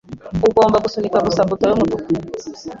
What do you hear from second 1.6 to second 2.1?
yumutuku.